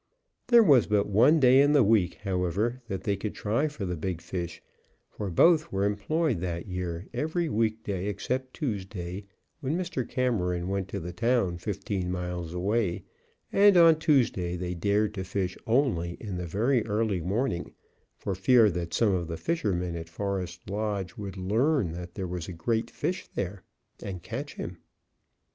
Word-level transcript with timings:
There 0.47 0.63
was 0.63 0.87
but 0.87 1.05
one 1.07 1.39
day 1.39 1.61
in 1.61 1.73
the 1.73 1.83
week, 1.83 2.15
however, 2.23 2.81
that 2.87 3.03
they 3.03 3.15
could 3.15 3.35
try 3.35 3.67
for 3.67 3.85
the 3.85 3.95
big 3.95 4.19
fish, 4.19 4.59
for 5.11 5.29
both 5.29 5.71
were 5.71 5.85
employed 5.85 6.39
that 6.39 6.65
year 6.65 7.05
every 7.13 7.49
week 7.49 7.83
day 7.83 8.07
except 8.07 8.55
Tuesday, 8.55 9.25
when 9.59 9.77
Mr. 9.77 10.09
Cameron 10.09 10.69
went 10.69 10.87
to 10.87 10.99
the 10.99 11.13
town 11.13 11.59
fifteen 11.59 12.09
miles 12.11 12.51
away; 12.51 13.03
and 13.53 13.77
on 13.77 13.99
Tuesday 13.99 14.55
they 14.55 14.73
dared 14.73 15.13
to 15.13 15.23
fish 15.23 15.55
only 15.67 16.17
in 16.19 16.35
the 16.35 16.47
very 16.47 16.83
early 16.87 17.21
morning, 17.21 17.75
for 18.17 18.33
fear 18.33 18.71
that 18.71 18.95
some 18.95 19.13
of 19.13 19.27
the 19.27 19.37
fishermen 19.37 19.95
at 19.95 20.09
Forest 20.09 20.67
Lodge 20.67 21.15
would 21.15 21.37
learn 21.37 21.91
that 21.91 22.15
there 22.15 22.25
was 22.27 22.47
a 22.47 22.53
great 22.53 22.89
fish 22.89 23.27
there, 23.35 23.61
and 24.01 24.23
catch 24.23 24.55
him. 24.55 24.77